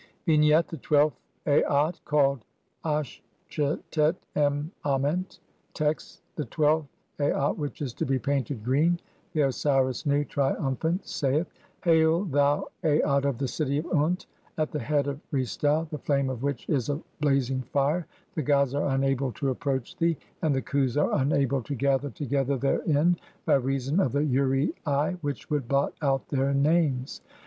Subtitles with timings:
[0.25, 0.33] XII.
[0.35, 2.43] Vignette: The twelfth Aat, /''\ called
[2.83, 5.37] "Astchetet em Ament".
[5.75, 6.87] Text: (1) The twelfth
[7.19, 8.99] Aat [which is to be painted] green.
[9.33, 11.51] The Osiris Nu, triumphant, saith:—
[11.83, 14.25] (2) "Hail, thou Aat of the city of Unt(?)
[14.57, 18.41] at the head of Re stau, "the flame of which is a blazing fire, the
[18.41, 22.57] gods are unable to "approach thee (3) and the Khus are unable to gather together
[22.57, 27.21] "therein by reason of the uraei which would blot out their "names.